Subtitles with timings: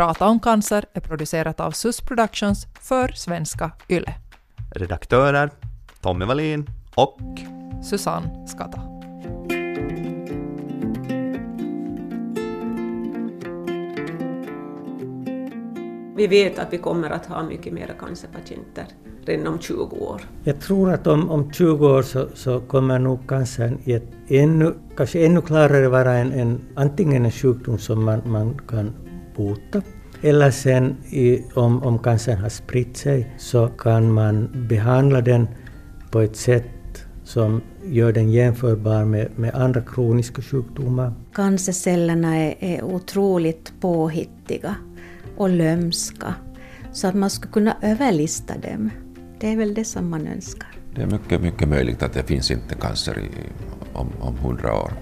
[0.00, 4.14] Prata om cancer är producerat av SUS Productions för svenska YLE.
[4.70, 5.50] Redaktörer
[6.00, 7.18] Tommy Wallin och
[7.84, 8.80] Susanne Skata.
[16.16, 18.86] Vi vet att vi kommer att ha mycket mer cancerpatienter
[19.24, 20.20] redan om 20 år.
[20.44, 24.74] Jag tror att om, om 20 år så, så kommer nog cancern i ett ännu,
[24.96, 28.94] kanske ännu klarare vara en, en, antingen en sjukdom som man, man kan
[29.40, 29.82] bota
[30.22, 35.48] eller sen i, om, om cancern har spritt sig så kan man behandla den
[36.10, 36.64] på ett sätt
[37.24, 41.12] som gör den jämförbar med, med andra kroniska sjukdomar.
[41.34, 44.74] Cancercellerna är, är otroligt påhittiga
[45.36, 46.34] och lömska
[46.92, 48.90] så att man skulle kunna överlista dem.
[49.40, 50.68] Det är väl det som man önskar.
[50.94, 53.30] Det är mycket, mycket möjligt att det finns inte cancer i,
[53.92, 54.92] om, om hundra år.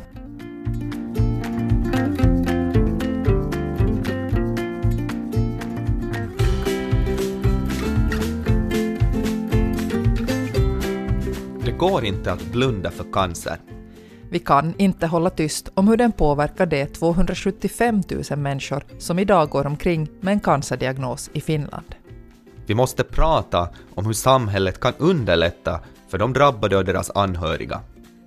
[11.79, 13.57] Går inte att blunda för cancer.
[14.31, 19.49] Vi kan inte hålla tyst om hur den påverkar de 275 000 människor som idag
[19.49, 21.95] går omkring med en cancerdiagnos i Finland.
[22.67, 27.81] Vi måste prata om hur samhället kan underlätta för de drabbade och deras anhöriga.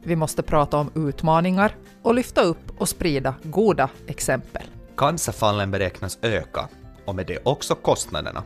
[0.04, 4.64] Vi måste prata om utmaningar och lyfta upp och sprida goda exempel.
[4.98, 6.68] Cancerfallen beräknas öka
[7.06, 8.44] och med det också kostnaderna.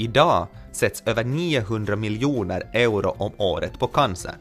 [0.00, 4.34] Idag sätts över 900 miljoner euro om året på cancer.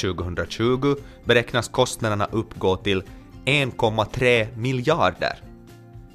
[0.00, 3.02] 2020 beräknas kostnaderna uppgå till
[3.44, 5.38] 1,3 miljarder.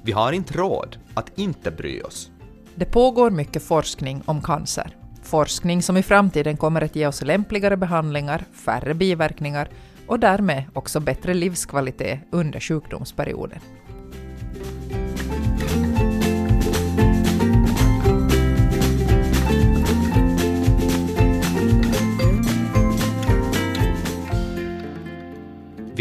[0.02, 2.30] Vi har inte råd att inte bry oss.
[2.74, 4.96] Det pågår mycket forskning om cancer.
[5.22, 9.68] Forskning som i framtiden kommer att ge oss lämpligare behandlingar, färre biverkningar
[10.06, 13.58] och därmed också bättre livskvalitet under sjukdomsperioden.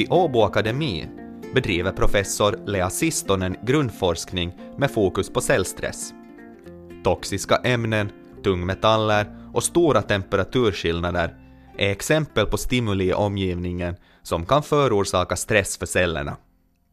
[0.02, 1.08] Vid Åbo Akademi
[1.54, 6.14] bedriver professor Lea Sistonen grundforskning med fokus på cellstress.
[7.04, 8.12] Toxiska ämnen,
[8.44, 11.36] tungmetaller och stora temperaturskillnader
[11.78, 16.38] är exempel på stimuli i omgivningen som kan förorsaka stress för cellerna.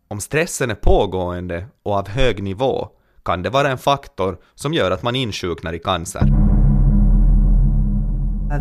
[0.09, 2.89] Om stressen är pågående och av hög nivå
[3.25, 6.23] kan det vara en faktor som gör att man insjuknar i cancer.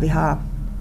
[0.00, 0.38] Vi har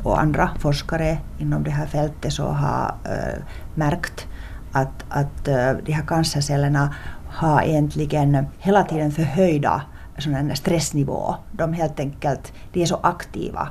[0.08, 3.44] och andra forskare inom det här fältet så har äh,
[3.76, 4.28] märkt
[4.72, 6.96] att, att äh, de här cancercellerna
[7.30, 9.82] har egentligen hela tiden förhöjda
[10.18, 11.36] sån stressnivå.
[11.52, 13.70] De helt enkelt, de är så aktiva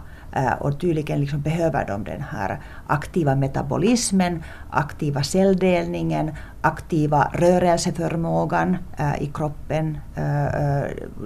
[0.61, 6.31] och tydligen liksom behöver de den här aktiva metabolismen, aktiva celldelningen,
[6.61, 9.99] aktiva rörelseförmågan äh, i kroppen.
[10.15, 10.23] Äh,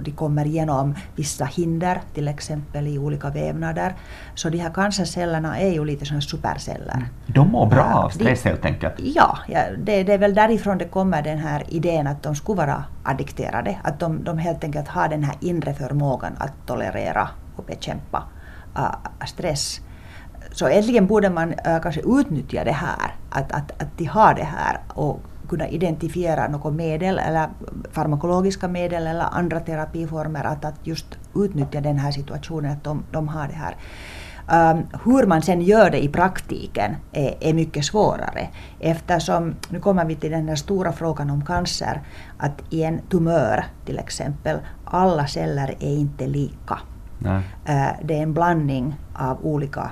[0.01, 3.93] de kommer igenom vissa hinder, till exempel i olika vävnader.
[4.35, 6.93] Så de här cancercellerna är ju lite sådana superceller.
[6.93, 7.07] Mm.
[7.27, 8.93] De mår bra av stress de, helt enkelt?
[8.97, 12.57] Ja, ja det, det, är väl därifrån det kommer den här idén att de skulle
[12.57, 13.79] vara addikterade.
[13.83, 18.23] Att de, de helt enkelt har den här inre förmågan att tolerera och bekämpa
[19.27, 19.81] stress.
[20.51, 24.43] Så egentligen borde man äh, kanske utnyttja det här, att, att, att de har det
[24.43, 27.49] här och kunna identifiera något medel eller
[27.91, 31.05] farmakologiska medel eller andra terapiformer att, att just
[31.35, 33.75] utnyttja den här situationen att de, de har det här.
[34.51, 38.49] Um, hur man sen gör det i praktiken är, är, mycket svårare
[38.79, 42.01] eftersom, nu kommer vi till den här stora frågan om cancer,
[42.37, 46.79] att i en tumör till exempel, alla celler är inte lika.
[47.25, 49.91] Uh, det är en blandning av olika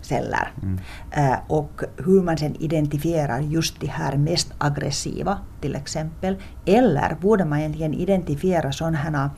[0.00, 0.52] celler.
[0.62, 0.78] Mm.
[1.18, 6.36] Uh, och hur man sen identifierar just de här mest aggressiva till exempel.
[6.66, 9.30] Eller borde man egentligen identifiera sådana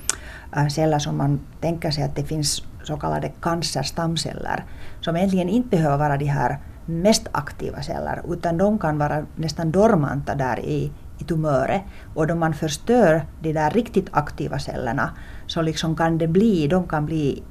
[0.57, 4.65] uh, celler som man tänker sig att det finns så kallade cancerstamceller
[5.01, 9.71] som egentligen inte behöver vara de här mest aktiva celler utan de kan vara nästan
[9.71, 11.81] dormanta där i, i tumören.
[12.15, 15.11] Och då man förstör de där riktigt aktiva cellerna
[15.47, 17.43] så liksom kan det bli, de kan bli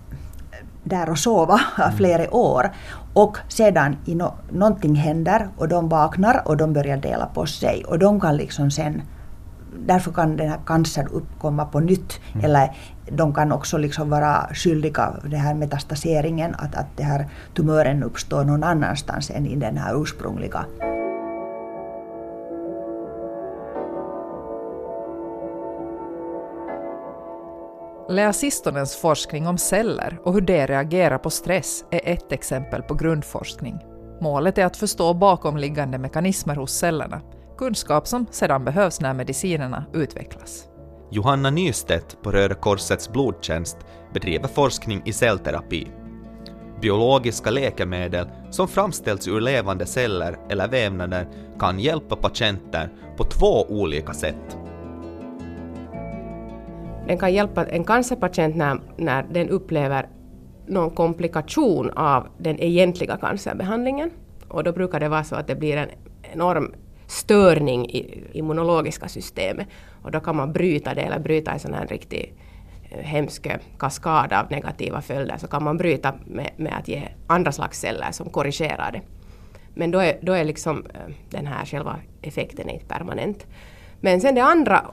[0.83, 1.97] där och sova mm.
[1.97, 2.71] flera år.
[3.13, 7.83] Och sedan i no, någonting händer och de vaknar och de börjar dela på sig
[7.85, 9.01] och de kan liksom sen
[9.85, 12.19] Därför kan den här cancern uppkomma på nytt.
[12.33, 12.45] Mm.
[12.45, 12.75] Eller
[13.11, 18.43] de kan också liksom vara skyldiga den här metastaseringen, att, att det här tumören uppstår
[18.43, 20.65] någon annanstans än i den här ursprungliga.
[28.11, 32.93] Lea Sistonens forskning om celler och hur de reagerar på stress är ett exempel på
[32.93, 33.75] grundforskning.
[34.21, 37.21] Målet är att förstå bakomliggande mekanismer hos cellerna,
[37.57, 40.65] kunskap som sedan behövs när medicinerna utvecklas.
[41.11, 43.77] Johanna Nystedt på Röda Korsets blodtjänst
[44.13, 45.87] bedriver forskning i cellterapi.
[46.81, 51.27] Biologiska läkemedel som framställts ur levande celler eller vävnader
[51.59, 54.58] kan hjälpa patienter på två olika sätt.
[57.09, 60.07] Den kan hjälpa en cancerpatient när, när den upplever
[60.67, 64.11] någon komplikation av den egentliga cancerbehandlingen.
[64.47, 65.89] Och då brukar det vara så att det blir en
[66.33, 66.73] enorm
[67.07, 69.67] störning i immunologiska systemet.
[70.03, 72.33] Och då kan man bryta det, eller bryta en sån här riktig
[72.91, 73.47] eh, hemsk
[73.79, 78.11] kaskad av negativa följder, så kan man bryta med, med att ge andra slags celler
[78.11, 79.01] som korrigerar det.
[79.73, 83.47] Men då är, då är liksom eh, den här själva effekten inte permanent.
[83.99, 84.85] Men sen det andra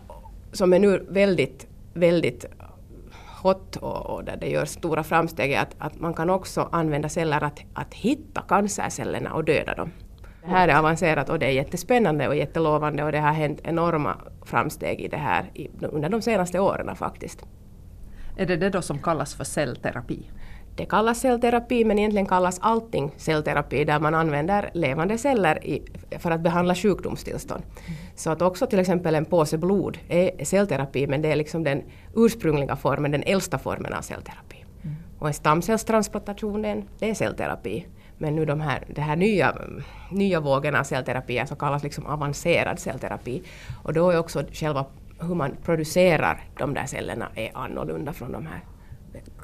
[0.52, 1.66] som är nu väldigt,
[1.96, 2.44] väldigt
[3.42, 7.08] hot och, och där det görs stora framsteg är att, att man kan också använda
[7.08, 9.92] celler att, att hitta cancercellerna och döda dem.
[10.44, 14.16] Det här är avancerat och det är jättespännande och jättelovande och det har hänt enorma
[14.44, 15.50] framsteg i det här
[15.80, 17.44] under de senaste åren faktiskt.
[18.36, 20.30] Är det det då som kallas för cellterapi?
[20.76, 25.82] Det kallas cellterapi men egentligen kallas allting cellterapi där man använder levande celler i,
[26.18, 27.62] för att behandla sjukdomstillstånd.
[27.62, 27.98] Mm.
[28.14, 31.82] Så att också till exempel en påse blod är cellterapi men det är liksom den
[32.14, 34.64] ursprungliga formen, den äldsta formen av cellterapi.
[34.82, 34.96] Mm.
[35.18, 36.62] Och en stamcellstransplantation
[36.98, 37.86] det är cellterapi.
[38.18, 39.56] Men nu de här, det här nya,
[40.10, 43.42] nya vågen av cellterapi så kallas liksom avancerad cellterapi.
[43.82, 44.86] Och då är också själva
[45.20, 48.64] hur man producerar de där cellerna är annorlunda från de här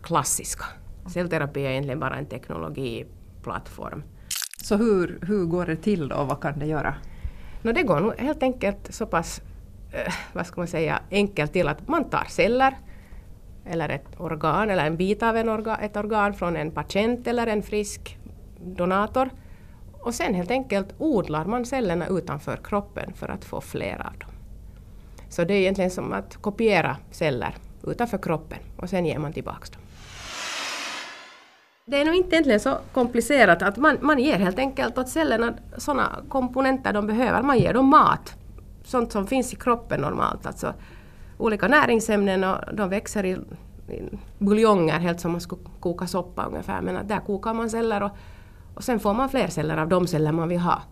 [0.02, 0.64] klassiska.
[1.06, 4.02] Cellterapi är egentligen bara en teknologiplattform.
[4.62, 6.24] Så hur, hur går det till då?
[6.24, 6.94] Vad kan det göra?
[7.62, 9.42] No, det går nog helt enkelt så pass
[9.92, 12.74] eh, vad ska man säga, enkelt till att man tar celler
[13.64, 17.46] eller ett organ eller en bit av en orga, ett organ från en patient eller
[17.46, 18.18] en frisk
[18.64, 19.30] donator
[19.92, 24.30] och sen helt enkelt odlar man cellerna utanför kroppen för att få fler av dem.
[25.28, 27.56] Så det är egentligen som att kopiera celler
[27.86, 29.82] utanför kroppen och sen ger man tillbaka dem.
[31.84, 35.54] Det är nog inte egentligen så komplicerat att man, man ger helt enkelt åt cellerna
[35.76, 37.42] sådana komponenter de behöver.
[37.42, 38.34] Man ger dem mat,
[38.84, 40.46] sånt som finns i kroppen normalt.
[40.46, 40.74] Alltså
[41.38, 43.30] olika näringsämnen och de växer i,
[43.88, 46.80] i buljonger helt som man skulle koka soppa ungefär.
[46.80, 48.10] Men där kokar man celler och,
[48.74, 50.82] och sen får man fler celler av de celler man vill ha.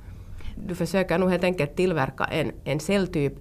[0.66, 3.32] Du försöker nog helt enkelt tillverka en, en celltyp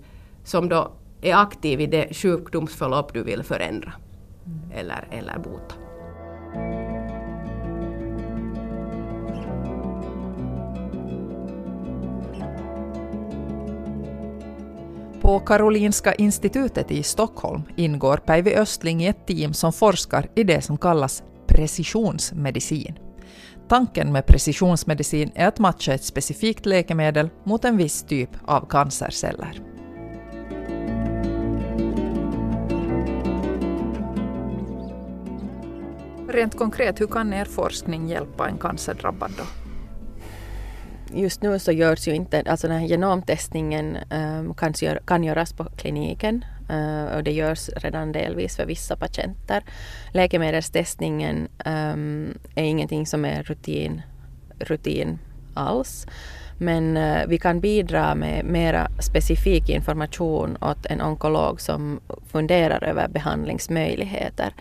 [0.44, 0.92] som då
[1.22, 3.94] är aktiv i det sjukdomsförlopp du vill förändra
[4.46, 4.72] mm.
[4.72, 5.89] eller, eller bota.
[15.30, 20.62] På Karolinska institutet i Stockholm ingår Päivi Östling i ett team som forskar i det
[20.62, 23.00] som kallas precisionsmedicin.
[23.68, 29.62] Tanken med precisionsmedicin är att matcha ett specifikt läkemedel mot en viss typ av cancerceller.
[36.30, 39.69] Rent konkret, hur kan er forskning hjälpa en cancerdrabbad då?
[41.14, 44.74] Just nu så görs ju inte, alltså den här genomtestningen um, kan,
[45.06, 49.64] kan göras på kliniken uh, och det görs redan delvis för vissa patienter.
[50.14, 54.02] Läkemedelstestningen um, är ingenting som är rutin,
[54.60, 55.20] rutin
[55.54, 56.08] alls.
[56.62, 62.00] Men eh, vi kan bidra med mera specifik information åt en onkolog som
[62.32, 64.54] funderar över behandlingsmöjligheter.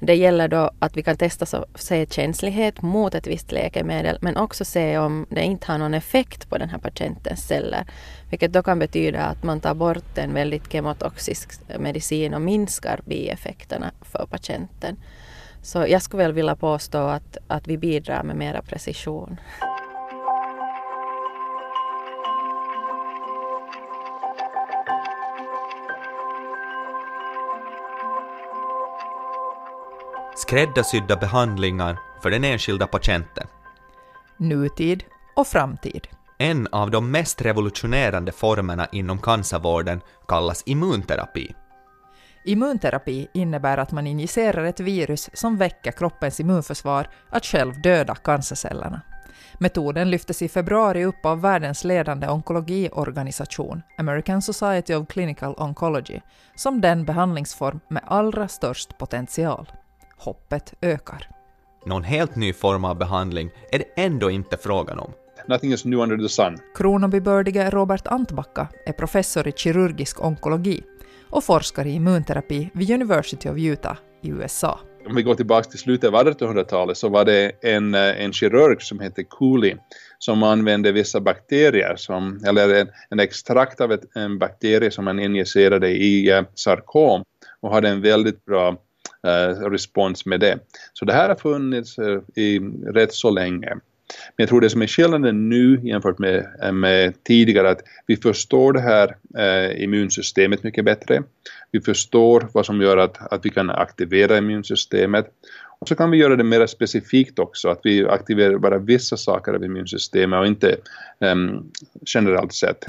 [0.00, 4.36] Det gäller då att vi kan testa och se känslighet mot ett visst läkemedel men
[4.36, 7.86] också se om det inte har någon effekt på den här patientens celler.
[8.30, 13.90] Vilket då kan betyda att man tar bort en väldigt kemotoxisk medicin och minskar bieffekterna
[14.02, 14.96] för patienten.
[15.62, 19.36] Så jag skulle väl vilja påstå att, att vi bidrar med mera precision.
[30.46, 33.46] Skräddarsydda behandlingar för den enskilda patienten.
[34.36, 35.04] Nutid
[35.36, 36.08] och framtid.
[36.38, 41.54] En av de mest revolutionerande formerna inom cancervården kallas immunterapi.
[42.44, 49.00] Immunterapi innebär att man injicerar ett virus som väcker kroppens immunförsvar att själv döda cancercellerna.
[49.58, 56.20] Metoden lyftes i februari upp av världens ledande onkologiorganisation, American Society of Clinical Oncology,
[56.54, 59.70] som den behandlingsform med allra störst potential
[60.16, 61.28] hoppet ökar.
[61.86, 65.12] Någon helt ny form av behandling är det ändå inte frågan om.
[65.48, 66.58] Nothing is new under the sun.
[66.74, 70.82] Kronobybördige Robert Antbacka är professor i kirurgisk onkologi
[71.30, 74.80] och forskar i immunterapi vid University of Utah i USA.
[75.08, 78.82] om vi går tillbaka till slutet av 1800-talet så var det en, eh, en kirurg
[78.82, 79.76] som hette Cooley
[80.18, 85.20] som använde vissa bakterier, som, eller en, en extrakt av ett, en bakterie som man
[85.20, 87.24] injicerade i uh, sarkom
[87.60, 88.76] och hade en väldigt bra
[89.26, 90.58] Eh, respons med det.
[90.92, 92.58] Så det här har funnits eh, i
[92.94, 93.68] rätt så länge.
[94.08, 98.16] Men jag tror det som är skillnaden nu jämfört med, eh, med tidigare att vi
[98.16, 101.22] förstår det här eh, immunsystemet mycket bättre.
[101.70, 105.26] Vi förstår vad som gör att, att vi kan aktivera immunsystemet.
[105.78, 109.52] Och så kan vi göra det mer specifikt också, att vi aktiverar bara vissa saker
[109.52, 110.76] av immunsystemet och inte
[111.20, 111.36] eh,
[112.14, 112.84] generellt sett.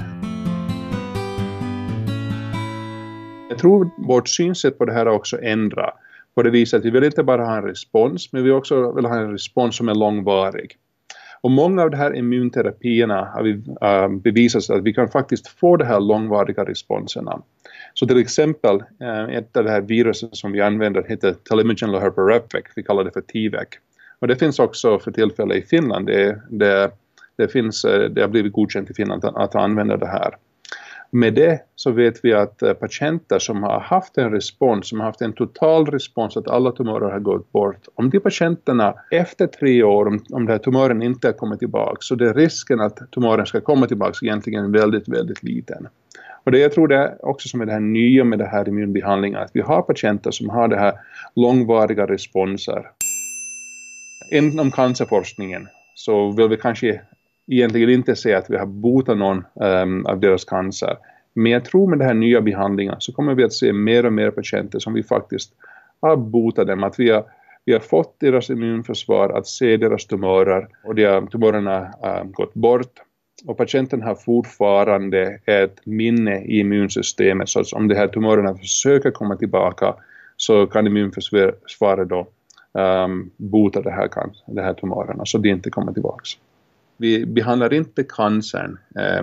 [3.48, 5.94] Jag tror vårt synsätt på det här har också ändrat
[6.38, 9.04] på det viset att vi vill inte bara ha en respons, men vi också vill
[9.04, 10.76] ha en respons som är långvarig.
[11.40, 15.76] Och många av de här immunterapierna har vi äh, bevisat att vi kan faktiskt få
[15.76, 17.42] de här långvariga responserna.
[17.94, 22.64] Så till exempel äh, ett av de här virusen som vi använder heter Telimogen Loherparepvec,
[22.76, 23.68] vi kallar det för TVEC.
[24.18, 26.90] Och det finns också för tillfället i Finland, det, det,
[27.36, 30.34] det, finns, äh, det har blivit godkänt i Finland att, att använda det här.
[31.10, 35.06] Med det så vet vi att eh, patienter som har haft en respons, som har
[35.06, 39.82] haft en total respons att alla tumörer har gått bort, om de patienterna efter tre
[39.82, 43.10] år, om, om den här tumören inte har kommit tillbaka, så det är risken att
[43.10, 45.88] tumören ska komma tillbaka egentligen väldigt, väldigt liten.
[46.44, 48.68] Och det jag tror det är också som är det här nya med det här
[48.68, 50.94] immunbehandlingen, att vi har patienter som har det här
[51.34, 52.86] långvariga responser.
[54.30, 57.00] Inom cancerforskningen så vill vi kanske
[57.48, 60.96] egentligen inte säga att vi har botat någon um, av deras cancer.
[61.34, 64.12] Men jag tror med den här nya behandlingen så kommer vi att se mer och
[64.12, 65.52] mer patienter som vi faktiskt
[66.00, 66.84] har botat dem.
[66.84, 67.24] Att vi har,
[67.64, 72.54] vi har fått deras immunförsvar att se deras tumörer och de tumörerna har um, gått
[72.54, 72.92] bort.
[73.46, 79.10] Och patienten har fortfarande ett minne i immunsystemet så att om de här tumörerna försöker
[79.10, 79.94] komma tillbaka
[80.36, 82.26] så kan immunförsvaret då
[82.72, 84.10] um, bota de här,
[84.46, 86.24] de här tumörerna så de inte kommer tillbaka
[86.98, 89.22] vi behandlar inte cancern, eh,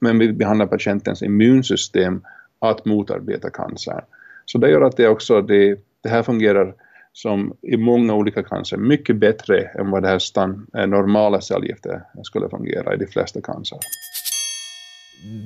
[0.00, 2.22] men vi behandlar patientens immunsystem
[2.58, 4.04] att motarbeta cancer.
[4.44, 6.74] Så det gör att det också, det, det här fungerar
[7.12, 12.02] som i många olika cancer mycket bättre än vad det här stand, eh, normala cellgiftet
[12.22, 13.78] skulle fungera i de flesta cancer.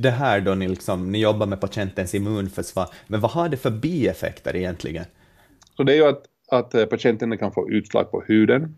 [0.02, 3.70] Det här då, ni, liksom, ni jobbar med patientens immunförsvar, men vad har det för
[3.70, 5.04] bieffekter egentligen?
[5.76, 8.74] Så det är ju att, att eh, patienterna kan få utslag på huden,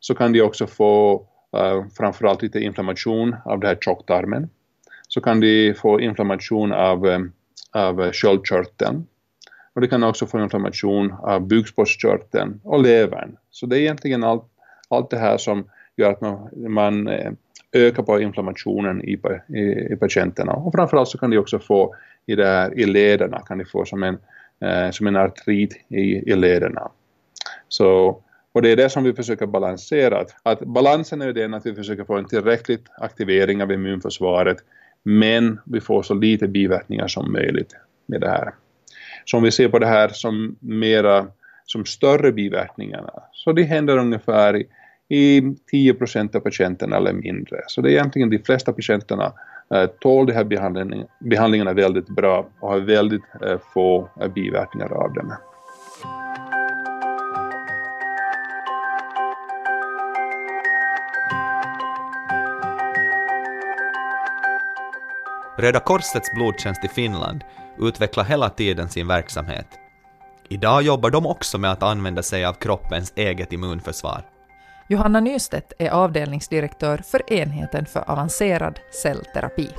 [0.00, 4.48] så kan de också få Eh, framförallt lite inflammation av den här tjocktarmen.
[5.08, 7.20] Så kan de få inflammation av, eh,
[7.72, 9.06] av sköldkörteln.
[9.74, 13.36] Och det kan också få inflammation av bukspottkörteln och levern.
[13.50, 14.44] Så det är egentligen allt,
[14.88, 15.64] allt det här som
[15.96, 17.32] gör att man, man eh,
[17.72, 20.52] ökar på inflammationen i, i, i patienterna.
[20.52, 21.94] Och framförallt så kan de också få
[22.26, 24.18] i, det här, i lederna, kan de få som en,
[24.60, 26.90] eh, som en artrit i, i lederna.
[27.68, 28.20] Så
[28.56, 30.24] och det är det som vi försöker balansera.
[30.42, 34.56] Att balansen är den att vi försöker få en tillräcklig aktivering av immunförsvaret
[35.02, 38.54] men vi får så lite biverkningar som möjligt med det här.
[39.24, 41.26] Så om vi ser på det här som mera
[41.64, 44.66] som större biverkningarna så det händer ungefär i,
[45.08, 45.40] i
[45.72, 47.56] 10% av patienterna eller mindre.
[47.66, 49.32] Så det är egentligen de flesta patienterna
[49.74, 54.92] eh, tål de här behandling, behandlingarna väldigt bra och har väldigt eh, få eh, biverkningar
[54.92, 55.32] av dem.
[65.58, 67.44] Röda Korsets blodtjänst i Finland
[67.78, 69.66] utvecklar hela tiden sin verksamhet.
[70.48, 74.22] Idag jobbar de också med att använda sig av kroppens eget immunförsvar.
[74.88, 79.70] Johanna Nystedt är avdelningsdirektör för enheten för avancerad cellterapi.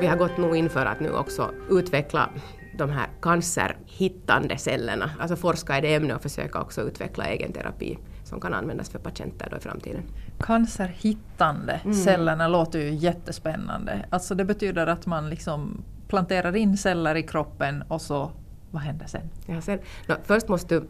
[0.00, 2.30] Vi har gått nog in för att nu också utveckla
[2.78, 7.98] de här cancerhittande cellerna, alltså forska i det ämnet och försöka också utveckla egen terapi
[8.30, 10.02] som kan användas för patienter då i framtiden.
[10.38, 11.94] Cancerhittande mm.
[11.94, 14.06] cellerna låter ju jättespännande.
[14.10, 18.30] Alltså det betyder att man liksom planterar in celler i kroppen och så,
[18.70, 19.30] vad händer sen?
[19.46, 20.80] Ja, sen no, först måste du,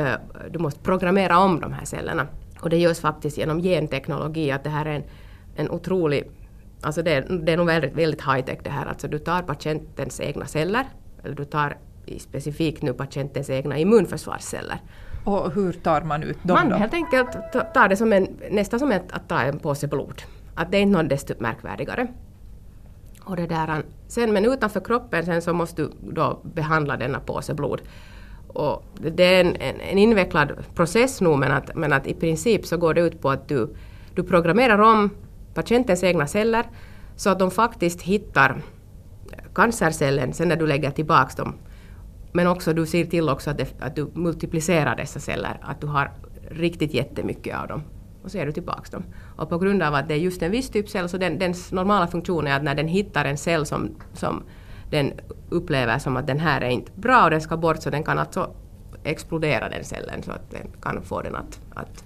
[0.00, 0.14] uh,
[0.50, 2.26] du måste programmera om de här cellerna.
[2.60, 5.04] Och det görs faktiskt genom genteknologi, att det här är en,
[5.56, 6.30] en otrolig
[6.80, 8.86] Alltså det, det är nog väldigt, väldigt high-tech det här.
[8.86, 10.84] Alltså du tar patientens egna celler,
[11.24, 11.76] eller du tar
[12.18, 14.80] specifikt nu patientens egna immunförsvarsceller
[15.26, 16.76] och hur tar man ut dem man då?
[16.76, 17.28] helt enkelt
[17.74, 20.22] tar det som en, nästan som ett, att ta en påse blod.
[20.54, 22.06] Att det är inte något desto märkvärdigare.
[23.24, 27.54] Och det där, sen, men utanför kroppen sen så måste du då behandla denna påse
[27.54, 27.80] blod.
[28.48, 32.66] Och det är en, en, en invecklad process nu men att, men att i princip
[32.66, 33.74] så går det ut på att du,
[34.14, 35.10] du programmerar om
[35.54, 36.64] patientens egna celler
[37.16, 38.62] så att de faktiskt hittar
[39.54, 41.54] cancercellen, sen när du lägger tillbaka dem,
[42.32, 45.86] men också du ser till också att, det, att du multiplicerar dessa celler, att du
[45.86, 46.10] har
[46.50, 47.82] riktigt jättemycket av dem.
[48.22, 49.02] Och så ger du tillbaka dem.
[49.36, 51.72] Och på grund av att det är just en viss typ cell, så den, dens
[51.72, 54.42] normala funktion är att när den hittar en cell som, som
[54.90, 55.12] den
[55.48, 58.18] upplever som att den här är inte bra och den ska bort, så den kan
[58.18, 58.54] alltså
[59.04, 62.04] explodera den cellen så att den kan få den att, att,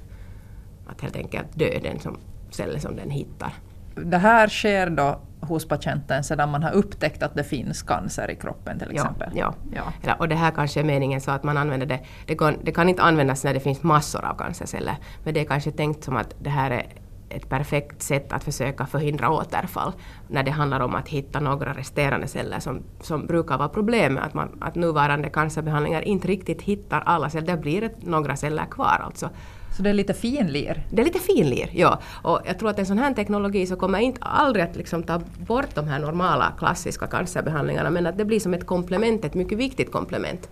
[0.87, 2.17] att helt enkelt dö, den som,
[2.51, 3.53] cellen som den hittar.
[3.95, 8.37] Det här sker då hos patienten sedan man har upptäckt att det finns cancer i
[8.37, 9.31] kroppen till exempel?
[9.35, 9.83] Ja, ja.
[10.03, 10.15] ja.
[10.15, 12.01] och det här kanske är meningen så att man använder det.
[12.27, 15.45] Det kan, det kan inte användas när det finns massor av cancerceller, men det är
[15.45, 16.87] kanske tänkt som att det här är
[17.31, 19.93] ett perfekt sätt att försöka förhindra återfall
[20.29, 24.35] när det handlar om att hitta några resterande celler som, som brukar vara problemet, att,
[24.35, 27.47] man, att nuvarande cancerbehandlingar inte riktigt hittar alla celler.
[27.47, 29.31] Det blir ett, några celler kvar alltså.
[29.77, 30.87] Så det är lite finlir?
[30.91, 32.01] Det är lite finlir, ja.
[32.23, 35.21] Och jag tror att en sån här teknologi så kommer inte aldrig att liksom ta
[35.47, 39.59] bort de här normala klassiska cancerbehandlingarna men att det blir som ett komplement, ett mycket
[39.59, 40.51] viktigt komplement.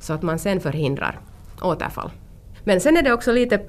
[0.00, 1.18] Så att man sen förhindrar
[1.62, 2.10] återfall.
[2.64, 3.60] Men sen är det också lite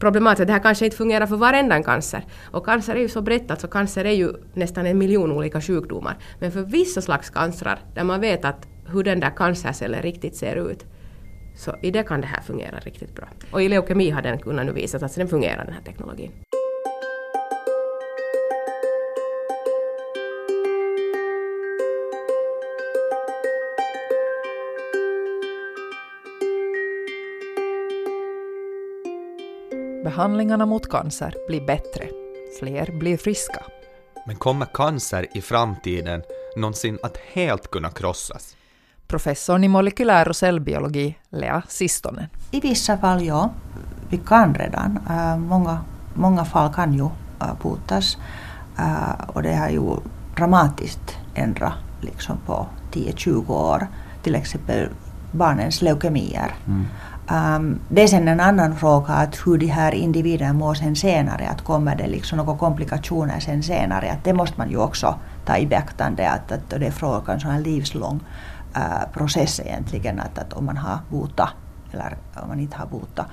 [0.00, 2.24] problematiskt att det här kanske inte fungerar för varenda cancer.
[2.50, 6.16] Och cancer är ju så brett, alltså cancer är ju nästan en miljon olika sjukdomar.
[6.38, 10.70] Men för vissa slags cancrar, där man vet att hur den där cancercellen riktigt ser
[10.70, 10.84] ut,
[11.56, 13.28] så i det kan det här fungera riktigt bra.
[13.52, 16.30] Och i leukemi har den kunnat nu visa att den fungerar, den här teknologin.
[30.04, 32.08] Behandlingarna mot cancer blir bättre.
[32.60, 33.62] Fler blir friska.
[34.26, 36.22] Men kommer cancer i framtiden
[36.56, 38.56] någonsin att helt kunna krossas?
[39.06, 42.26] Professorn i molekylär och cellbiologi, Lea Sistonen.
[42.50, 43.50] I vissa fall ja,
[44.08, 44.98] vi kan redan.
[45.10, 45.80] Uh, många,
[46.14, 48.16] många fall kan ju uh, botas.
[48.78, 49.96] Uh, och det har ju
[50.36, 53.86] dramatiskt ändrat liksom på 10-20 år.
[54.22, 54.88] Till exempel
[55.32, 56.54] barnens leukemier.
[56.66, 56.86] Mm.
[57.30, 61.48] Um, det är sen en annan fråga att hur de här individerna mår sen senare,
[61.48, 65.56] att kommer det liksom några komplikationer sen senare, att det måste man ju också ta
[65.56, 68.20] i beaktande att, att det är frågan en livslång
[68.76, 71.48] uh, process egentligen, att, att om man har bota
[71.92, 73.26] eller om man inte har bota.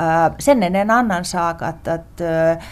[0.00, 2.62] Uh, sen är det en annan sak att, att uh,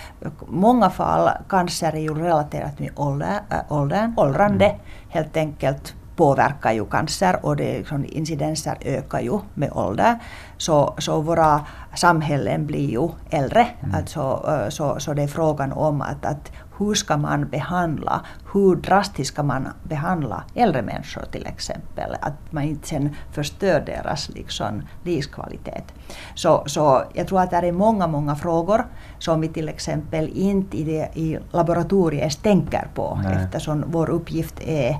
[0.46, 4.80] många fall cancer är ju relaterat med ålder, uh, åldern, åldrande mm.
[5.08, 10.18] helt enkelt påverkar ju cancer och det, liksom, incidenser ökar ju med ålder.
[10.56, 11.60] Så, så våra
[11.94, 13.66] samhällen blir ju äldre.
[13.80, 13.94] Mm.
[13.94, 18.20] Alltså, så, så det är frågan om att, att hur ska man behandla,
[18.52, 24.28] hur drastiskt ska man behandla äldre människor till exempel, att man inte sen förstör deras
[24.28, 25.84] liksom, livskvalitet.
[26.34, 28.84] Så, så jag tror att det är många, många frågor
[29.18, 33.36] som vi till exempel inte i, det, i laboratoriet tänker på Nej.
[33.36, 34.98] eftersom vår uppgift är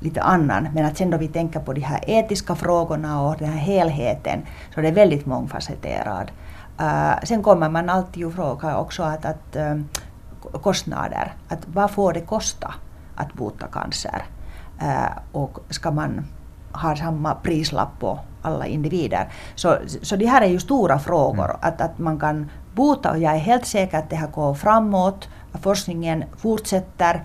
[0.00, 0.68] lite annan.
[0.74, 4.42] Men att sen då vi tänker på de här etiska frågorna och den här helheten
[4.74, 6.30] så det är väldigt mångfacetterad.
[6.80, 9.80] Uh, sen kommer man alltid att fråga också att, att uh,
[10.60, 12.74] kostnader, att vad får det kosta
[13.16, 14.24] att bota cancer?
[14.82, 16.26] Uh, och ska man
[16.72, 19.28] ha samma prislapp på alla individer?
[19.54, 21.56] Så, så det här är ju stora frågor, mm.
[21.60, 25.28] att, att man kan bota och jag är helt säker att det här går framåt,
[25.62, 27.24] forskningen fortsätter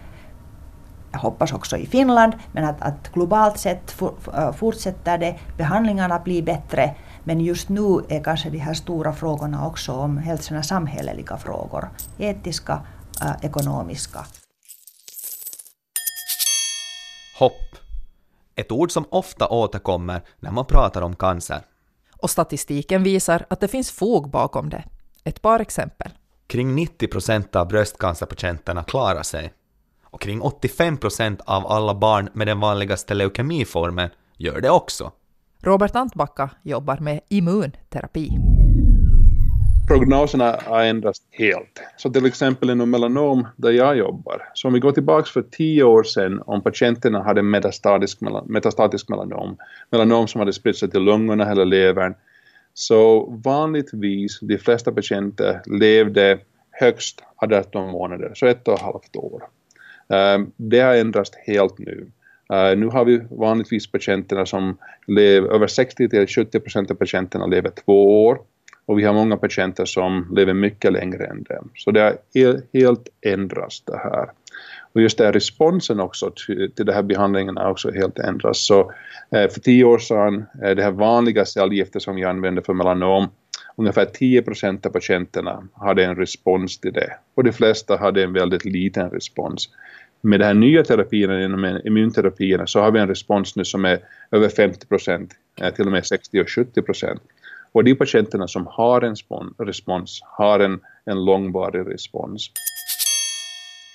[1.11, 6.43] jag hoppas också i Finland, men att, att globalt sett for, fortsätter det, behandlingarna blir
[6.43, 11.37] bättre, men just nu är kanske de här stora frågorna också om helt sådana samhälleliga
[11.37, 12.81] frågor, etiska,
[13.41, 14.25] ekonomiska.
[17.39, 17.75] Hopp.
[18.55, 21.61] Ett ord som ofta återkommer när man pratar om cancer.
[22.17, 24.83] Och statistiken visar att det finns fog bakom det.
[25.23, 26.11] Ett par exempel.
[26.47, 29.53] Kring 90 procent av bröstcancerpatienterna klarar sig.
[30.11, 35.11] Och kring 85 procent av alla barn med den vanligaste leukemiformen gör det också.
[35.63, 38.29] Robert Antbacka jobbar med immunterapi.
[39.89, 41.81] Prognoserna har ändrats helt.
[41.97, 45.83] Så till exempel inom melanom där jag jobbar, så om vi går tillbaka för tio
[45.83, 49.57] år sedan om patienterna hade metastatisk, metastatisk melanom,
[49.89, 52.15] melanom som hade spritt sig till lungorna eller levern,
[52.73, 56.39] så vanligtvis de flesta patienter levde
[56.71, 59.43] högst 18 månader, så ett och ett halvt år.
[60.13, 62.11] Ehm, det har ändrats helt nu.
[62.53, 67.45] Ehm, nu har vi vanligtvis patienterna som lever, över 60 till 70 procent av patienterna
[67.45, 68.39] lever två år
[68.85, 71.59] och vi har många patienter som lever mycket längre än det.
[71.75, 74.29] Så det har helt ändrats det här.
[74.93, 78.65] Och just den responsen också till, till den här behandlingen har också helt ändrats.
[78.65, 78.79] Så
[79.31, 83.27] eh, för tio år sedan, eh, det här vanliga cellgiftet som vi använder för melanom,
[83.79, 88.33] ungefär 10 procent av patienterna hade en respons till det och de flesta hade en
[88.33, 89.69] väldigt liten respons.
[90.21, 93.99] med de här nya terapierna inom immunterapierna så har vi en respons nu som är
[94.31, 97.21] över 50 procent, eh, till och med 60 och 70 procent.
[97.71, 99.15] Och de patienterna som har en
[99.57, 102.51] respons har en, en långvarig respons.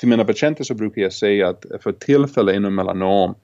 [0.01, 3.35] Till mina patienter så brukar jag säga att för tillfället inom melanom,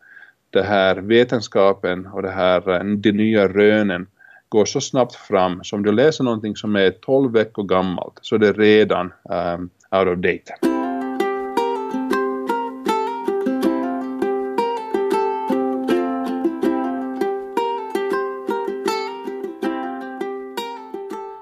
[0.51, 4.07] det här vetenskapen och det här, eh, de nya rönen
[4.51, 8.35] går så snabbt fram, så om du läser någonting som är 12 veckor gammalt så
[8.35, 9.13] är det redan
[9.57, 10.55] um, out of date.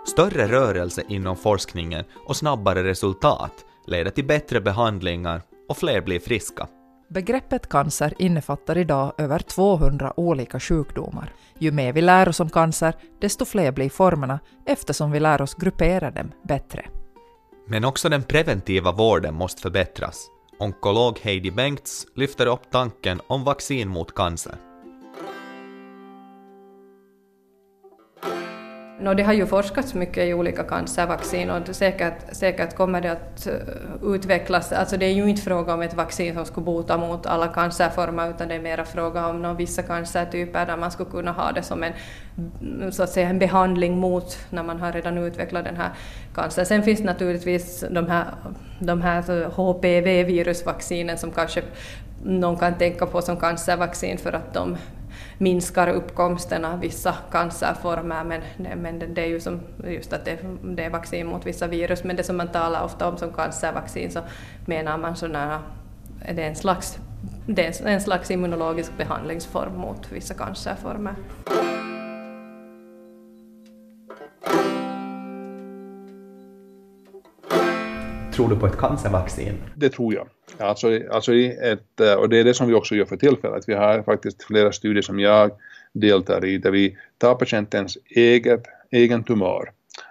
[0.07, 6.69] Större rörelse inom forskningen och snabbare resultat leder till bättre behandlingar och fler blir friska.
[7.11, 11.33] Begreppet cancer innefattar idag över 200 olika sjukdomar.
[11.59, 15.55] Ju mer vi lär oss om cancer, desto fler blir formerna eftersom vi lär oss
[15.55, 16.87] gruppera dem bättre.
[17.67, 20.27] Men också den preventiva vården måste förbättras.
[20.59, 24.68] Onkolog Heidi Bengts lyfter upp tanken om vaccin mot cancer.
[29.01, 33.47] No, det har ju forskats mycket i olika cancervaccin och säkert, säkert kommer det att
[33.47, 33.53] eh,
[34.03, 34.73] utvecklas.
[34.73, 38.31] Alltså det är ju inte fråga om ett vaccin som skulle bota mot alla cancerformer
[38.31, 41.63] utan det är mera fråga om någon, vissa cancertyper där man skulle kunna ha det
[41.63, 41.93] som en,
[42.93, 45.91] så att säga, en behandling mot när man har redan utvecklat den här
[46.35, 46.67] cancern.
[46.67, 48.25] Sen finns naturligtvis de här,
[48.79, 51.63] de här eh, HPV-virusvaccinen som kanske
[52.25, 54.77] någon kan tänka på som cancervaccin för att de
[55.39, 58.43] minskar uppkomsten av vissa cancerformer, men,
[58.83, 62.17] men det är ju som just att det, det är vaccin mot vissa virus, men
[62.17, 64.21] det som man talar ofta om som cancervaccin så
[64.67, 65.63] menar man sådana,
[66.35, 66.99] det är en slags,
[67.47, 71.15] det är en slags immunologisk behandlingsform mot vissa cancerformer.
[78.33, 79.55] Tror du på ett cancervaccin?
[79.75, 80.29] Det tror jag.
[80.61, 83.65] Alltså, alltså ett, eh, och det är det som vi också gör för tillfället.
[83.67, 85.51] Vi har faktiskt flera studier som jag
[85.93, 89.71] deltar i där vi tar patientens eget, egen tumör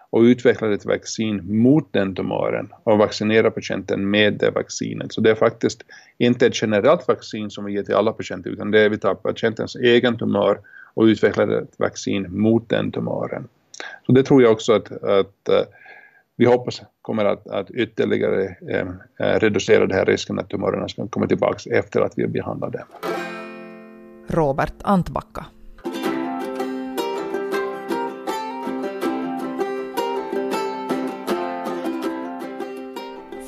[0.09, 5.13] och utvecklar ett vaccin mot den tumören och vaccinerar patienten med det vaccinet.
[5.13, 5.81] Så det är faktiskt
[6.17, 9.15] inte ett generellt vaccin som vi ger till alla patienter utan det är vi tar
[9.15, 10.59] patientens egen tumör
[10.93, 13.47] och utvecklar ett vaccin mot den tumören.
[14.05, 15.61] Så det tror jag också att, att eh,
[16.37, 18.87] vi hoppas kommer att, att ytterligare eh,
[19.19, 22.85] eh, reducera den här risken att tumörerna ska komma tillbaka efter att vi behandlat dem.
[24.27, 25.45] Robert Antbacka.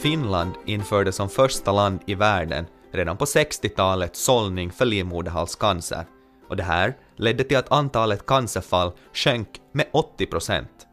[0.02, 6.06] Finland införde som första land i världen redan på 60-talet sållning för livmoderhalscancer
[6.50, 10.88] och det här ledde till att antalet cancerfall sjönk med 80 procent.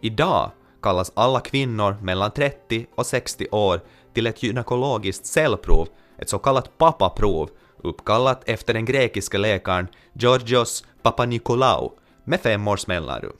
[0.00, 0.50] Idag
[0.82, 3.80] kallas alla kvinnor mellan 30 och 60 år
[4.14, 7.50] till ett gynekologiskt cellprov, ett så kallat papaprov,
[7.82, 11.92] uppkallat efter den grekiska läkaren Georgios Papanikolaou
[12.24, 13.36] med fem års mellanrum.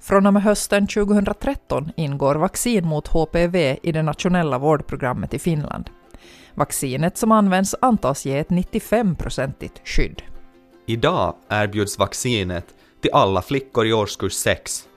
[0.00, 5.90] Från och med hösten 2013 ingår vaccin mot HPV i det nationella vårdprogrammet i Finland.
[6.54, 10.22] Vaccinet som används antas ge ett 95-procentigt skydd.
[10.86, 12.66] Idag erbjuds vaccinet
[13.02, 14.87] till alla flickor i årskurs 6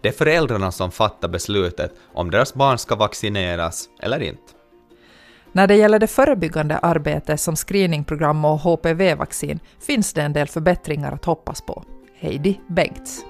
[0.00, 4.52] det är föräldrarna som fattar beslutet om deras barn ska vaccineras eller inte.
[5.52, 11.12] När det gäller det förebyggande arbetet som screeningprogram och HPV-vaccin finns det en del förbättringar
[11.12, 11.84] att hoppas på.
[12.14, 13.24] Heidi Bengts.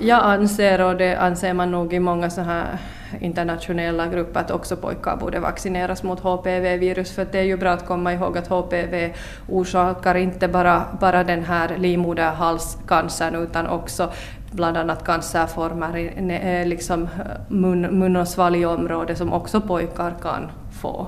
[0.00, 2.78] Jag anser, och det anser man nog i många så här
[3.20, 7.86] internationella grupper, att också pojkar borde vaccineras mot HPV-virus, för det är ju bra att
[7.86, 9.14] komma ihåg att HPV
[9.48, 14.12] orsakar inte bara, bara den här livmoderhalscancern utan också
[14.54, 17.08] bland annat cancerformer i liksom
[17.48, 21.06] mun, mun och svalgområdet som också pojkar kan få.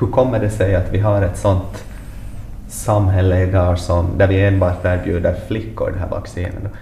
[0.00, 1.84] Hur kommer det sig att vi har ett sånt
[2.68, 6.72] samhälle idag som, där vi enbart erbjuder flickor det här vaccinet?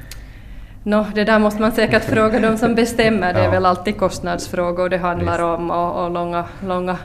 [0.83, 3.35] No, det där måste man säkert fråga de som bestämmer.
[3.35, 6.97] Det är väl alltid kostnadsfrågor det handlar om och, och långa, långa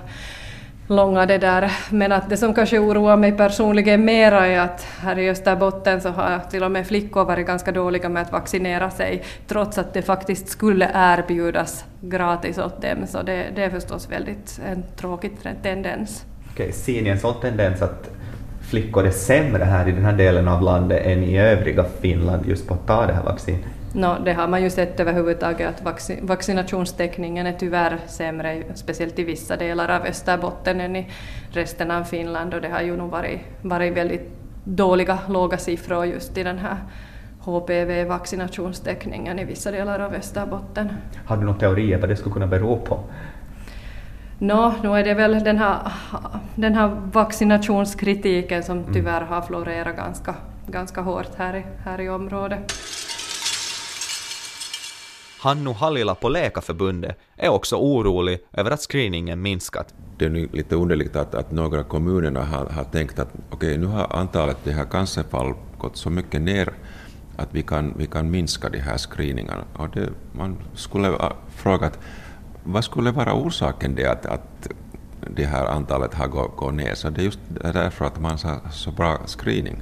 [0.90, 1.72] långa det där.
[1.90, 6.10] Men att det som kanske oroar mig personligen mera är att här i Österbotten så
[6.10, 10.02] har till och med flickor varit ganska dåliga med att vaccinera sig trots att det
[10.02, 12.98] faktiskt skulle erbjudas gratis åt dem.
[13.08, 15.32] Så det, det är förstås väldigt en tråkig
[15.64, 16.26] tendens.
[16.52, 18.10] Okej, ser ni en sån tendens att
[18.70, 22.68] flickor är sämre här i den här delen av landet än i övriga Finland just
[22.68, 23.62] på att ta det här vaccinet?
[23.94, 29.24] No, det har man ju sett överhuvudtaget att vaccin vaccinationstäckningen är tyvärr sämre, speciellt i
[29.24, 31.08] vissa delar av Österbotten än i
[31.52, 34.32] resten av Finland och det har ju nog varit, varit väldigt
[34.64, 36.78] dåliga, låga siffror just i den här
[37.40, 40.90] HPV-vaccinationstäckningen i vissa delar av Österbotten.
[41.26, 43.00] Har du några teorier vad det skulle kunna bero på?
[44.40, 45.78] Nå, nu är det väl den här,
[46.56, 48.94] den här vaccinationskritiken som mm.
[48.94, 50.36] tyvärr har florerat ganska,
[50.68, 52.72] ganska hårt här i, här i området.
[55.42, 59.94] Hannu Halila på Läkarförbundet är också orolig över att screeningen minskat.
[60.18, 63.86] Det är lite underligt att, att några kommuner har, har tänkt att okej, okay, nu
[63.86, 66.74] har antalet de här cancerfall gått så mycket ner
[67.38, 69.64] att vi kan, vi kan minska de här screeningarna.
[69.74, 72.00] Och det, man skulle fråga frågat
[72.64, 74.68] vad skulle vara orsaken till att, att
[75.36, 76.96] det här antalet har gått, gått ner?
[76.96, 77.40] Så det är just
[77.74, 79.82] därför att man har så bra screening.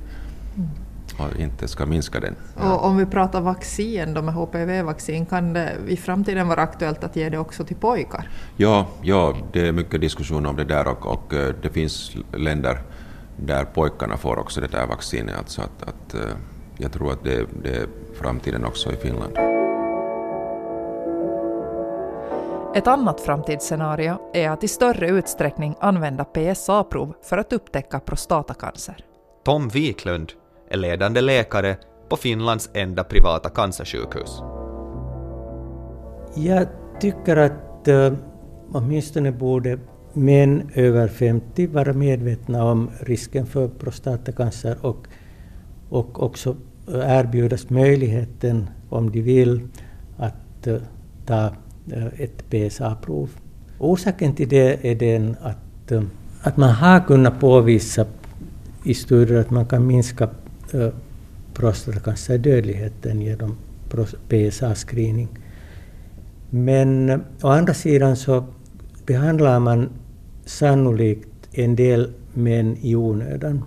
[1.17, 2.35] Och inte ska minska den.
[2.55, 7.15] Och om vi pratar vaccin då med HPV-vaccin, kan det i framtiden vara aktuellt att
[7.15, 8.29] ge det också till pojkar?
[8.57, 12.81] Ja, ja det är mycket diskussion om det där och, och eh, det finns länder
[13.35, 15.37] där pojkarna får också det där vaccinet.
[15.37, 16.21] Alltså att, att, eh,
[16.77, 17.87] jag tror att det, det är
[18.19, 19.37] framtiden också i Finland.
[22.75, 29.05] Ett annat framtidsscenario är att i större utsträckning använda PSA-prov för att upptäcka prostatacancer.
[29.43, 30.31] Tom Wiklund
[30.69, 31.77] är ledande läkare
[32.09, 34.41] på Finlands enda privata cancersjukhus.
[36.35, 36.67] Jag
[37.01, 38.13] tycker att äh,
[38.71, 39.79] åtminstone borde
[40.13, 45.07] män över 50 vara medvetna om risken för prostatacancer och,
[45.89, 46.55] och också
[46.87, 49.67] erbjudas möjligheten, om de vill,
[50.17, 50.77] att äh,
[51.25, 51.45] ta
[51.91, 53.29] äh, ett PSA-prov.
[53.79, 55.91] Orsaken till det är den att,
[56.41, 58.05] att man har kunnat påvisa
[58.83, 60.29] i studier att man kan minska
[61.53, 63.57] prostatacancerdödligheten genom
[64.29, 65.27] PSA-screening.
[66.49, 68.45] Men å andra sidan så
[69.05, 69.89] behandlar man
[70.45, 73.63] sannolikt en del män i onödan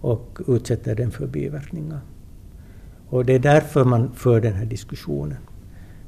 [0.00, 2.00] och utsätter dem för biverkningar.
[3.08, 5.38] Och det är därför man för den här diskussionen.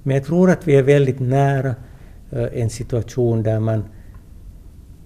[0.02, 1.74] Men jag tror att vi är väldigt nära
[2.30, 3.84] en situation där man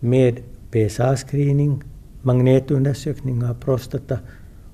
[0.00, 0.40] med
[0.70, 1.82] PSA-screening,
[2.22, 4.18] magnetundersökning av prostata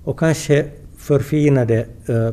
[0.07, 0.67] och kanske
[0.97, 2.31] förfinade eh,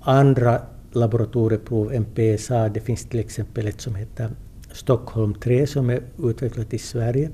[0.00, 2.68] andra laboratorieprov än PSA.
[2.68, 4.30] Det finns till exempel ett som heter
[4.72, 7.30] Stockholm 3 som är utvecklat i Sverige.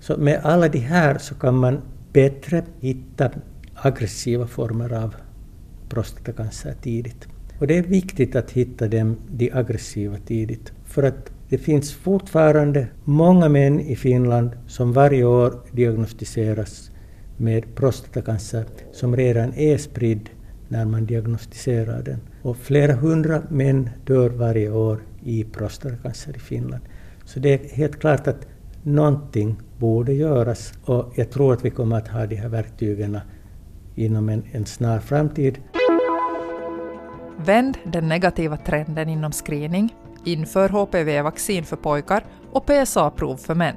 [0.00, 1.80] Så med alla de här så kan man
[2.12, 3.30] bättre hitta
[3.74, 5.14] aggressiva former av
[5.88, 7.28] prostatacancer tidigt.
[7.58, 10.72] Och det är viktigt att hitta dem, de aggressiva tidigt.
[10.84, 16.91] För att det finns fortfarande många män i Finland som varje år diagnostiseras
[17.42, 20.30] med prostatacancer som redan är spridd
[20.68, 22.20] när man diagnostiserar den.
[22.42, 26.82] Och flera hundra män dör varje år i prostatacancer i Finland.
[27.24, 28.46] Så det är helt klart att
[28.82, 33.18] någonting borde göras och jag tror att vi kommer att ha de här verktygen
[33.94, 35.58] inom en, en snar framtid.
[37.36, 43.76] Vänd den negativa trenden inom screening, inför HPV-vaccin för pojkar och PSA-prov för män.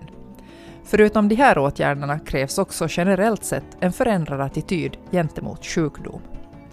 [0.88, 6.21] Förutom de här åtgärderna krävs också generellt sett en förändrad attityd gentemot sjukdom.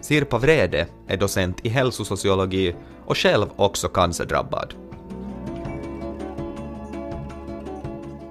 [0.00, 2.74] Sirpa Vrede är docent i hälsosociologi
[3.06, 4.74] och själv också cancerdrabbad.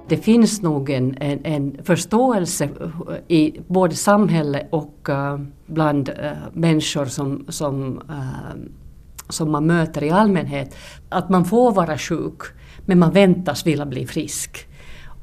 [0.08, 2.70] Det finns nog en, en, en förståelse
[3.28, 8.72] i både samhälle och uh, bland uh, människor som, som, uh,
[9.30, 10.76] som man möter i allmänhet,
[11.10, 12.42] att man får vara sjuk
[12.86, 14.68] men man väntas vilja bli frisk.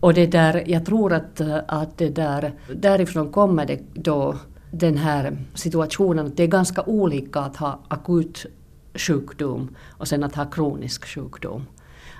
[0.01, 4.35] Och det där, jag tror att, att det där, därifrån kommer det då
[4.71, 8.47] den här situationen att det är ganska olika att ha akut
[8.95, 11.67] sjukdom och sen att ha kronisk sjukdom.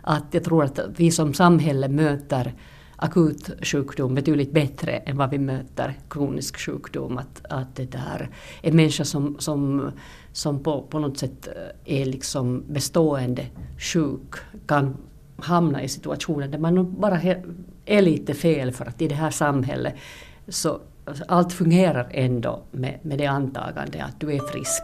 [0.03, 2.55] Att jag tror att vi som samhälle möter
[2.97, 7.19] akut sjukdom betydligt bättre än vad vi möter kronisk sjukdom.
[7.19, 8.31] Att, att det där,
[8.63, 9.91] en människa som, som,
[10.33, 13.47] som på, på något sätt eh, är liksom bestående
[13.79, 14.35] sjuk
[14.67, 14.97] kan
[15.37, 17.15] hamna i situationer där man bara
[17.89, 19.95] är lite fel för att i det här samhället
[20.49, 20.81] så
[21.29, 24.83] allt fungerar ändå med, med det antagandet att du är frisk.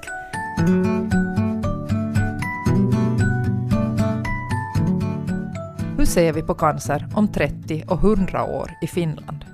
[5.97, 9.45] Hur ser vi på cancer om 30 och 100 år i Finland?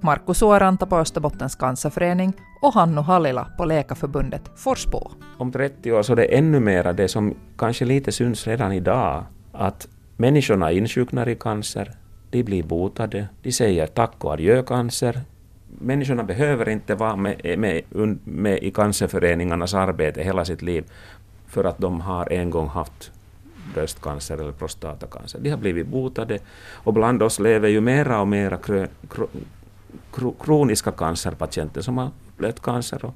[0.00, 5.10] Markus Suoranta på Österbottens cancerförening och Hannu Hallila på Läkarförbundet får spå.
[5.38, 9.24] Om 30 år så är det ännu mera det som kanske lite syns redan idag,
[9.52, 11.92] att Människorna insjuknar i cancer,
[12.32, 15.20] de blir botade, de säger tack och adjö cancer.
[15.78, 17.82] Människorna behöver inte vara med, med,
[18.24, 20.84] med i cancerföreningarnas arbete hela sitt liv
[21.46, 23.10] för att de har en gång haft
[23.74, 25.38] bröstcancer eller prostatacancer.
[25.38, 26.38] De har blivit botade
[26.72, 29.26] och bland oss lever ju mera och mera krö, krö,
[30.40, 33.14] kroniska cancerpatienter som har upplevt cancer och,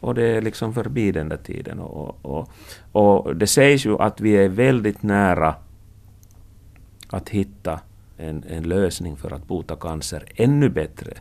[0.00, 1.78] och det är liksom förbi den där tiden.
[1.78, 2.48] Och, och,
[2.92, 5.54] och det sägs ju att vi är väldigt nära
[7.10, 7.80] att hitta
[8.16, 11.12] en, en lösning för att bota cancer ännu bättre.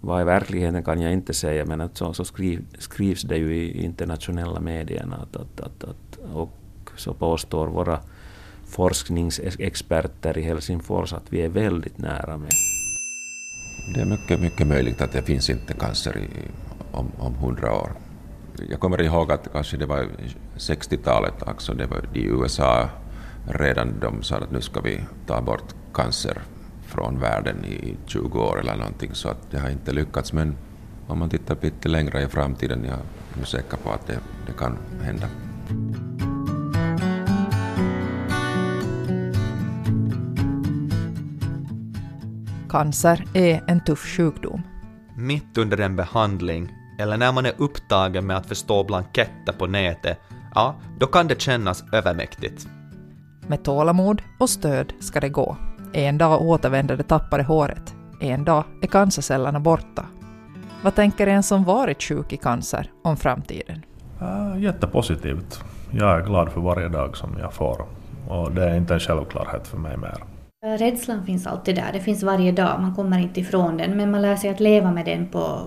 [0.00, 3.56] Vad i verkligheten kan jag inte säga, men att så, så skriv, skrivs det ju
[3.56, 6.52] i internationella medierna att, att, att, att, och
[6.96, 8.00] så påstår våra
[8.66, 12.50] forskningsexperter i Helsingfors att vi är väldigt nära med.
[13.94, 16.28] Det är mycket, mycket möjligt att det finns inte cancer i,
[16.92, 17.92] om, om 100 år.
[18.70, 20.08] Jag kommer ihåg att kanske det var
[20.56, 22.88] 60-talet, alltså det var i USA
[23.44, 26.38] redan de sa att nu ska vi ta bort cancer
[26.86, 30.32] från världen i 20 år eller någonting, så att det har inte lyckats.
[30.32, 30.56] Men
[31.06, 32.98] om man tittar lite längre i framtiden, jag
[33.42, 35.26] är säker på att det, det kan hända.
[42.68, 44.62] Cancer är en tuff sjukdom.
[45.16, 50.18] Mitt under en behandling eller när man är upptagen med att förstå blanketter på nätet,
[50.54, 52.68] ja, då kan det kännas övermäktigt.
[53.52, 55.56] Med tålamod och stöd ska det gå.
[55.92, 57.94] En dag återvänder det tappade håret.
[58.20, 60.06] En dag är cancercellerna borta.
[60.82, 63.84] Vad tänker en som varit sjuk i cancer om framtiden?
[64.58, 65.64] Jättepositivt.
[65.90, 67.86] Jag är glad för varje dag som jag får.
[68.28, 70.24] Och det är inte en självklarhet för mig mer.
[70.78, 74.22] Rädslan finns alltid där, det finns varje dag, man kommer inte ifrån den, men man
[74.22, 75.60] lär sig att leva med den på,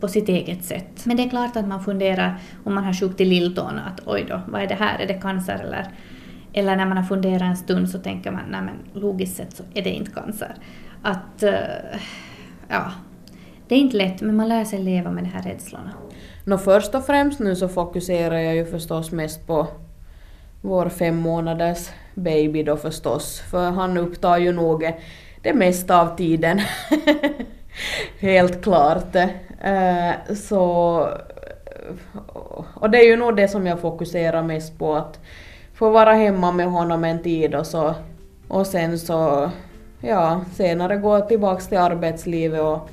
[0.00, 1.06] på sitt eget sätt.
[1.06, 4.26] Men det är klart att man funderar om man har sjukt i lilltån, att oj
[4.28, 5.88] då, vad är det här, är det cancer eller
[6.52, 9.62] eller när man har funderat en stund så tänker man, nej men logiskt sett så
[9.74, 10.54] är det inte cancer.
[11.02, 12.00] Att, eh,
[12.68, 12.92] ja,
[13.68, 15.92] det är inte lätt men man lär sig leva med de här rädslorna.
[16.44, 19.66] Nå först och främst nu så fokuserar jag ju förstås mest på
[20.60, 24.92] vår fem månaders baby då förstås, för han upptar ju nog
[25.42, 26.60] det mesta av tiden.
[28.20, 29.14] Helt klart.
[29.14, 31.08] Uh, så,
[32.74, 35.20] och det är ju nog det som jag fokuserar mest på, att
[35.82, 37.94] få vara hemma med honom en tid och så
[38.48, 39.50] och sen så
[40.00, 42.90] ja, senare gå tillbaks till arbetslivet och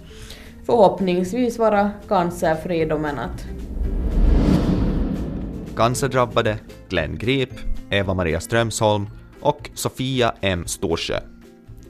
[0.65, 3.45] förhoppningsvis vara cancerfri då men att
[5.75, 6.57] Cancerdrabbade
[6.89, 7.49] Glenn Grip,
[7.89, 9.07] Eva-Maria Strömsholm
[9.41, 10.63] och Sofia M.
[10.67, 11.19] Storsjö.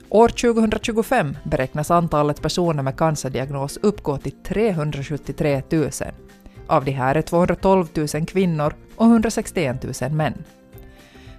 [0.10, 5.90] År 2025 beräknas antalet personer med cancerdiagnos uppgå till 373 000.
[6.68, 10.44] Av de här är 212 000 kvinnor och 161 000 män.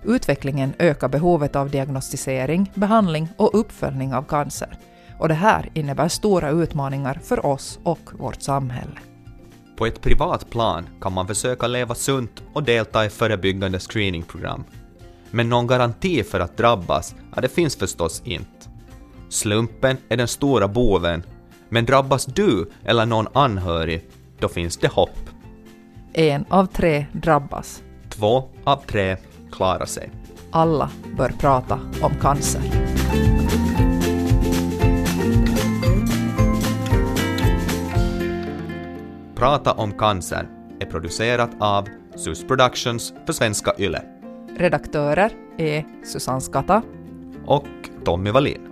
[0.04, 4.78] Utvecklingen ökar behovet av diagnostisering, behandling och uppföljning av cancer.
[5.18, 8.98] Och det här innebär stora utmaningar för oss och vårt samhälle.
[9.76, 14.64] På ett privat plan kan man försöka leva sunt och delta i förebyggande screeningprogram.
[15.30, 18.68] Men någon garanti för att drabbas, ja, det finns förstås inte.
[19.28, 21.22] Slumpen är den stora boven,
[21.68, 25.18] men drabbas du eller någon anhörig, då finns det hopp.
[26.12, 27.82] En av tre drabbas.
[28.08, 29.16] Två av tre
[29.52, 30.10] klara sig.
[30.50, 32.60] Alla bör prata om cancer.
[39.34, 40.48] Prata om cancer
[40.80, 44.02] är producerat av SUS Productions för Svenska Yle.
[44.56, 46.82] Redaktörer är Susanne Skatta
[47.46, 47.66] och
[48.04, 48.69] Tommy Wallin.